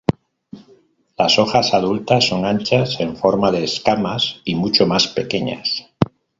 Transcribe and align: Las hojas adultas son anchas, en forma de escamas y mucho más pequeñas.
Las 1.15 1.37
hojas 1.37 1.75
adultas 1.75 2.25
son 2.27 2.43
anchas, 2.45 2.99
en 3.01 3.15
forma 3.15 3.51
de 3.51 3.65
escamas 3.65 4.41
y 4.45 4.55
mucho 4.55 4.87
más 4.87 5.05
pequeñas. 5.07 5.91